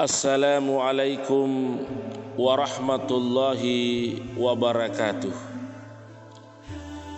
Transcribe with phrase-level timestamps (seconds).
[0.00, 1.48] السلام عليكم
[2.40, 3.62] ورحمة الله
[4.40, 5.34] وبركاته.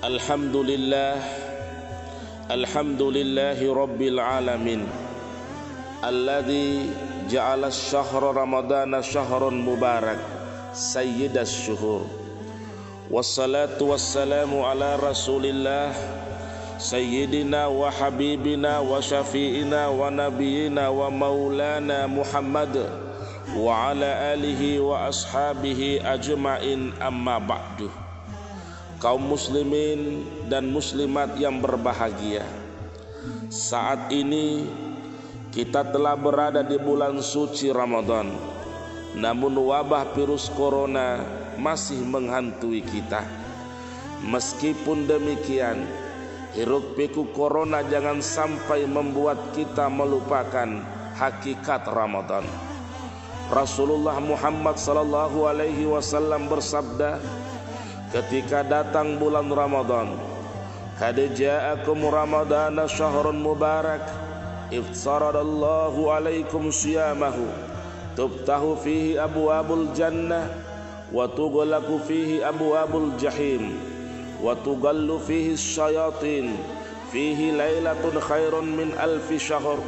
[0.03, 1.14] الحمد لله
[2.50, 4.82] الحمد لله رب العالمين
[6.03, 6.90] الذي
[7.30, 10.19] جعل الشهر رمضان شهر مبارك
[10.74, 12.03] سيد الشهور.
[13.14, 15.87] والصلاة والسلام على رسول الله
[16.81, 22.76] سيدنا وحبيبنا وشفيئنا ونبينا ومولانا محمد
[23.58, 27.89] وعلى آله وأصحابه أجمعين أما بعد
[28.97, 32.41] kaum muslimin dan muslimat yang berbahagia
[33.53, 34.66] saat ini
[35.53, 38.34] kita telah berada di bulan suci Ramadan
[39.13, 41.21] namun wabah virus corona
[41.61, 43.21] masih menghantui kita
[44.25, 45.85] meskipun demikian
[46.52, 50.84] Hiruk piku corona jangan sampai membuat kita melupakan
[51.16, 52.45] hakikat Ramadan.
[53.48, 57.25] Rasulullah Muhammad sallallahu alaihi wasallam bersabda
[58.12, 60.12] ketika datang bulan Ramadan,
[61.00, 64.05] "Qad ja'akum Ramadana syahrun mubarak,
[64.69, 67.48] iftaradallahu alaikum siyamahu,
[68.12, 70.53] tubtahu fihi abwabul jannah
[71.09, 73.91] wa tughlaqu fihi abwabul jahim."
[74.42, 76.58] Wa tugallu fihi syayatin.
[77.14, 79.78] Fihi lailatun khairun min alfi syahr.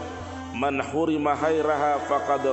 [0.55, 2.47] Man hurima khairaha faqad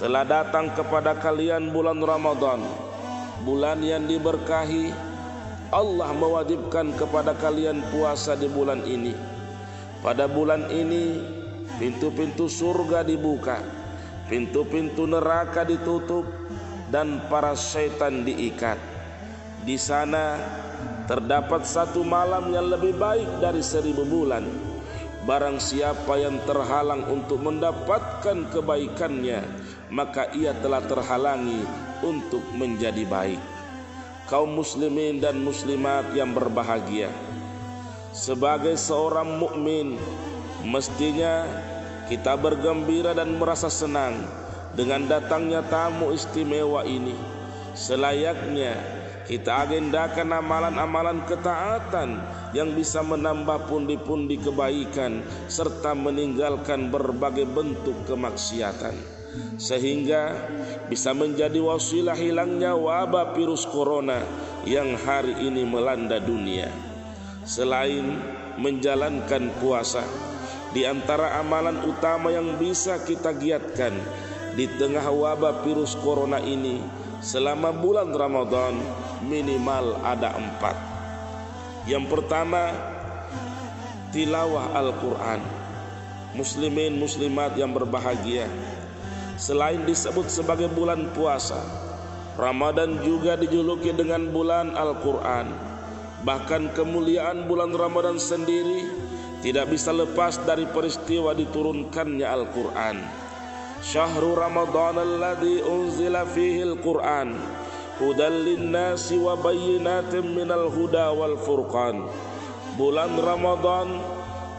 [0.00, 2.66] telah datang kepada kalian bulan Ramadan.
[3.46, 4.90] Bulan yang diberkahi.
[5.70, 9.14] Allah mewajibkan kepada kalian puasa di bulan ini.
[10.02, 11.22] Pada bulan ini
[11.78, 13.80] pintu-pintu surga dibuka
[14.30, 16.22] pintu-pintu neraka ditutup
[16.94, 18.78] dan para setan diikat
[19.64, 20.40] di sana
[21.04, 24.46] terdapat satu malam yang lebih baik dari seribu bulan.
[25.20, 29.44] Barang siapa yang terhalang untuk mendapatkan kebaikannya,
[29.92, 31.60] maka ia telah terhalangi
[32.00, 33.42] untuk menjadi baik.
[34.32, 37.12] Kaum muslimin dan muslimat yang berbahagia,
[38.16, 40.00] sebagai seorang mukmin,
[40.64, 41.44] mestinya
[42.10, 44.18] kita bergembira dan merasa senang
[44.72, 47.14] dengan datangnya tamu istimewa ini.
[47.74, 48.74] Selayaknya
[49.30, 52.18] kita agendakan amalan-amalan ketaatan
[52.50, 59.20] yang bisa menambah pundi-pundi kebaikan serta meninggalkan berbagai bentuk kemaksiatan
[59.54, 60.34] sehingga
[60.90, 64.18] bisa menjadi wasilah hilangnya wabah virus corona
[64.66, 66.66] yang hari ini melanda dunia.
[67.46, 68.18] Selain
[68.58, 70.02] menjalankan puasa,
[70.74, 73.94] di antara amalan utama yang bisa kita giatkan
[74.58, 78.80] di tengah wabah virus corona ini selama bulan Ramadan
[79.24, 80.76] minimal ada empat.
[81.84, 82.72] Yang pertama,
[84.12, 85.40] tilawah Al-Quran.
[86.30, 88.48] Muslimin muslimat yang berbahagia.
[89.40, 91.58] Selain disebut sebagai bulan puasa,
[92.36, 95.50] Ramadan juga dijuluki dengan bulan Al-Quran.
[96.20, 98.84] Bahkan kemuliaan bulan Ramadan sendiri
[99.40, 102.96] tidak bisa lepas dari peristiwa diturunkannya Al-Quran.
[103.80, 107.32] Syahrul Ramadan alladhi unzila fihi Al-Quran
[107.96, 111.16] hudal linnasi wa bayyinatin minal huda
[112.76, 113.88] bulan Ramadan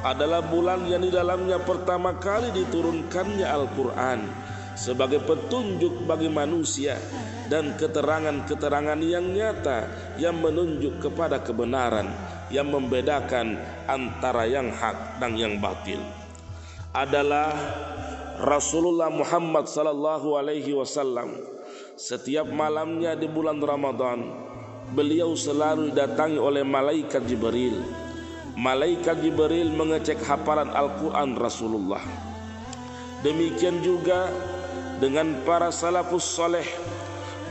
[0.01, 4.25] adalah bulan yang di dalamnya pertama kali diturunkannya Al-Quran
[4.73, 6.97] sebagai petunjuk bagi manusia
[7.45, 9.85] dan keterangan-keterangan yang nyata
[10.17, 12.09] yang menunjuk kepada kebenaran
[12.49, 16.01] yang membedakan antara yang hak dan yang batil.
[16.91, 17.55] Adalah
[18.41, 21.37] Rasulullah Muhammad sallallahu alaihi wasallam
[21.93, 24.33] setiap malamnya di bulan Ramadan
[24.97, 27.85] beliau selalu didatangi oleh malaikat Jibril.
[28.57, 32.01] Malaikat Jibril mengecek hafalan Al-Quran Rasulullah.
[33.21, 34.33] Demikian juga
[34.97, 36.65] dengan para salafus soleh.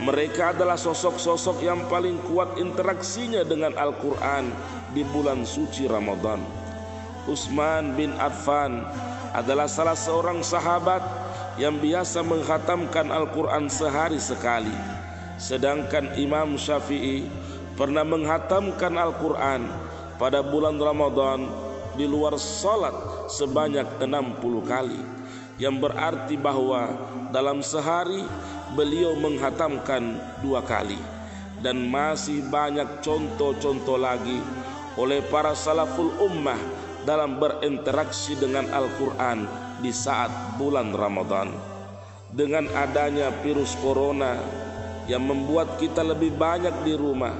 [0.03, 4.51] Mereka adalah sosok-sosok yang paling kuat interaksinya dengan Al-Quran
[4.91, 6.43] di bulan suci Ramadan.
[7.31, 8.83] Utsman bin Affan
[9.31, 11.03] adalah salah seorang sahabat
[11.55, 14.73] yang biasa menghatamkan Al-Quran sehari sekali.
[15.39, 17.25] Sedangkan Imam Syafi'i
[17.75, 19.65] pernah menghatamkan Al-Quran
[20.19, 21.49] pada bulan Ramadan
[21.95, 22.93] di luar salat
[23.31, 25.01] sebanyak 60 kali.
[25.59, 26.89] Yang berarti bahwa
[27.29, 28.25] dalam sehari
[28.73, 30.99] beliau menghatamkan dua kali.
[31.61, 34.41] Dan masih banyak contoh-contoh lagi
[34.97, 36.57] oleh para salaful ummah
[37.05, 39.45] dalam berinteraksi dengan Al-Quran
[39.81, 41.49] di saat bulan Ramadan.
[42.31, 44.39] Dengan adanya virus corona
[45.09, 47.35] yang membuat kita lebih banyak di rumah,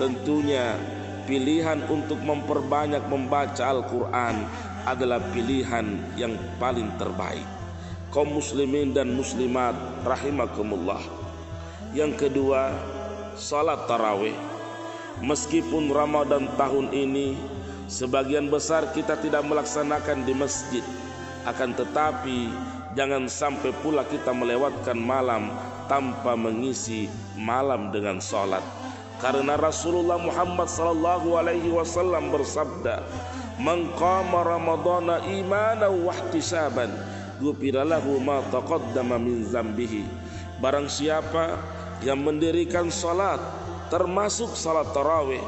[0.00, 0.74] tentunya
[1.28, 4.42] pilihan untuk memperbanyak membaca Al-Quran
[4.84, 5.86] adalah pilihan
[6.18, 7.46] yang paling terbaik.
[8.14, 9.74] kaum muslimin dan muslimat
[10.06, 11.02] rahimakumullah.
[11.90, 12.70] Yang kedua,
[13.34, 14.38] salat tarawih.
[15.18, 17.34] Meskipun Ramadan tahun ini
[17.94, 20.82] sebagian besar kita tidak melaksanakan di masjid,
[21.46, 22.50] akan tetapi
[22.98, 25.46] jangan sampai pula kita melewatkan malam
[25.86, 27.06] tanpa mengisi
[27.38, 28.66] malam dengan salat.
[29.22, 33.06] Karena Rasulullah Muhammad sallallahu alaihi wasallam bersabda,
[33.62, 36.90] "Man qama ramadhana imanan wa ihtisaban,
[37.38, 40.02] lahu ma taqaddama min zambihi."
[40.58, 41.62] Barang siapa
[42.02, 43.38] yang mendirikan salat
[43.86, 45.42] termasuk salat tarawih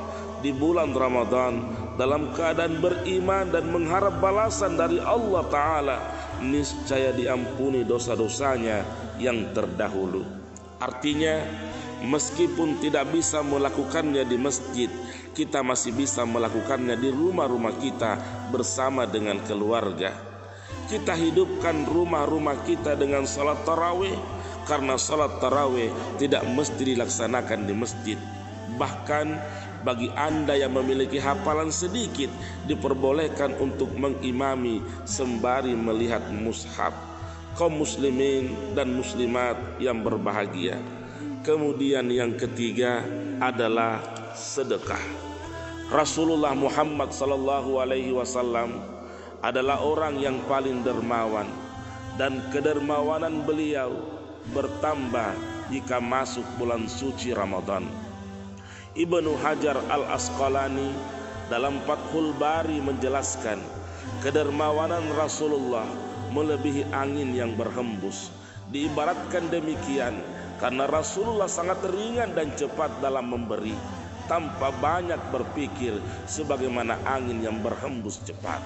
[0.45, 5.99] di bulan Ramadan dalam keadaan beriman dan mengharap balasan dari Allah taala,
[6.45, 8.85] niscaya diampuni dosa-dosanya
[9.17, 10.25] yang terdahulu.
[10.77, 11.41] Artinya,
[11.97, 14.93] Meskipun tidak bisa melakukannya di masjid,
[15.33, 18.21] kita masih bisa melakukannya di rumah-rumah kita
[18.53, 20.13] bersama dengan keluarga.
[20.93, 24.13] Kita hidupkan rumah-rumah kita dengan salat tarawih
[24.69, 25.89] karena salat tarawih
[26.21, 28.19] tidak mesti dilaksanakan di masjid.
[28.77, 29.27] Bahkan
[29.87, 32.27] bagi Anda yang memiliki hafalan sedikit
[32.67, 36.91] diperbolehkan untuk mengimami sembari melihat mushaf.
[37.55, 40.77] Kaum muslimin dan muslimat yang berbahagia.
[41.47, 43.07] Kemudian yang ketiga
[43.39, 44.03] adalah
[44.35, 45.01] sedekah.
[45.89, 48.83] Rasulullah Muhammad sallallahu alaihi wasallam
[49.39, 51.47] adalah orang yang paling dermawan
[52.19, 53.95] dan kedermawanan beliau
[54.51, 55.39] bertambah
[55.71, 58.06] jika masuk bulan suci Ramadan.
[58.97, 60.89] Ibnu Hajar Al-Asqalani
[61.53, 63.61] dalam Fathul Bari menjelaskan
[64.25, 65.85] kedermawanan Rasulullah
[66.33, 68.33] melebihi angin yang berhembus.
[68.73, 70.25] Diibaratkan demikian,
[70.57, 73.77] karena Rasulullah sangat ringan dan cepat dalam memberi
[74.33, 78.65] tanpa banyak berpikir sebagaimana angin yang berhembus cepat.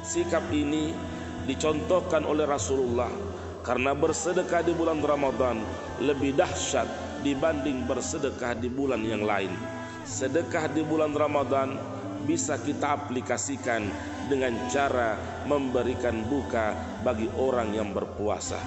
[0.00, 0.96] Sikap ini
[1.44, 3.12] dicontohkan oleh Rasulullah
[3.60, 5.60] karena bersedekah di bulan Ramadan
[6.00, 9.50] lebih dahsyat dibanding bersedekah di bulan yang lain.
[10.06, 11.74] Sedekah di bulan Ramadan
[12.22, 13.90] bisa kita aplikasikan
[14.30, 15.18] dengan cara
[15.50, 18.62] memberikan buka bagi orang yang berpuasa.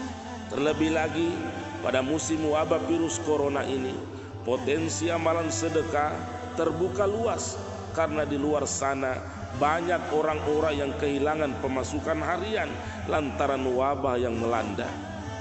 [0.51, 1.31] Terlebih lagi
[1.79, 3.95] pada musim wabah virus corona ini,
[4.43, 6.11] potensi amalan sedekah
[6.59, 7.55] terbuka luas
[7.95, 9.15] karena di luar sana
[9.55, 12.67] banyak orang-orang yang kehilangan pemasukan harian
[13.07, 14.91] lantaran wabah yang melanda.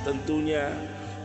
[0.06, 0.70] Tentunya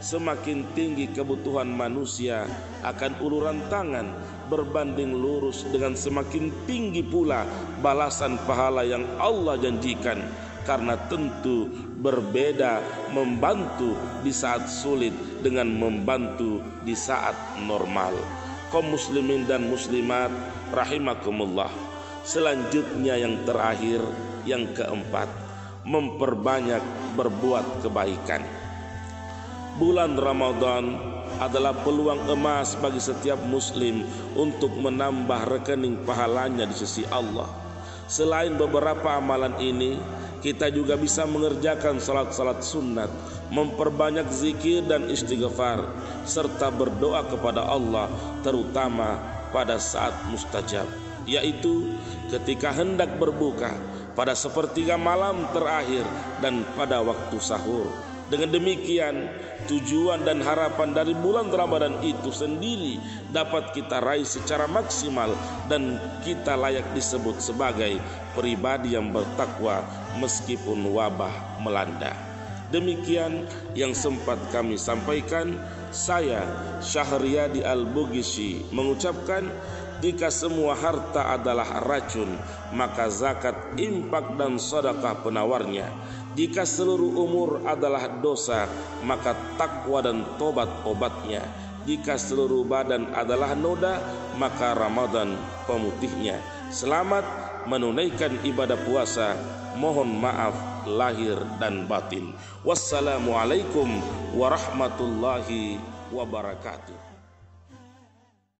[0.03, 2.43] semakin tinggi kebutuhan manusia
[2.83, 4.11] akan uluran tangan
[4.51, 7.47] berbanding lurus dengan semakin tinggi pula
[7.79, 10.19] balasan pahala yang Allah janjikan
[10.67, 11.71] karena tentu
[12.03, 12.83] berbeda
[13.15, 18.11] membantu di saat sulit dengan membantu di saat normal.
[18.75, 20.31] Kaum muslimin dan muslimat
[20.75, 21.71] rahimakumullah.
[22.27, 24.03] Selanjutnya yang terakhir,
[24.47, 25.27] yang keempat,
[25.83, 26.83] memperbanyak
[27.19, 28.62] berbuat kebaikan.
[29.73, 30.93] Bulan Ramadan
[31.41, 34.05] adalah peluang emas bagi setiap muslim
[34.37, 37.49] untuk menambah rekening pahalanya di sisi Allah.
[38.05, 39.97] Selain beberapa amalan ini,
[40.45, 43.09] kita juga bisa mengerjakan salat-salat sunat,
[43.49, 45.81] memperbanyak zikir dan istighfar,
[46.21, 48.13] serta berdoa kepada Allah
[48.45, 49.17] terutama
[49.49, 50.85] pada saat mustajab,
[51.25, 51.97] yaitu
[52.29, 53.73] ketika hendak berbuka,
[54.13, 56.05] pada sepertiga malam terakhir
[56.45, 58.12] dan pada waktu sahur.
[58.33, 59.29] Dengan demikian,
[59.69, 62.97] tujuan dan harapan dari bulan Ramadan itu sendiri
[63.29, 65.37] dapat kita raih secara maksimal
[65.69, 68.01] dan kita layak disebut sebagai
[68.33, 69.85] pribadi yang bertakwa
[70.17, 72.17] meskipun wabah melanda.
[72.73, 73.45] Demikian
[73.77, 75.53] yang sempat kami sampaikan.
[75.93, 76.41] Saya
[76.81, 79.45] Syahriadi Al-Bugisi mengucapkan
[80.01, 82.33] jika semua harta adalah racun,
[82.73, 85.87] maka zakat, impak dan sedekah penawarnya.
[86.33, 88.65] Jika seluruh umur adalah dosa,
[89.05, 91.45] maka takwa dan tobat obatnya.
[91.83, 94.01] Jika seluruh badan adalah noda,
[94.39, 95.35] maka Ramadan
[95.69, 96.41] pemutihnya.
[96.73, 97.21] Selamat
[97.69, 99.37] menunaikan ibadah puasa.
[99.77, 100.55] Mohon maaf
[100.89, 102.33] lahir dan batin.
[102.65, 103.89] Wassalamualaikum
[104.33, 105.77] warahmatullahi
[106.13, 107.02] wabarakatuh.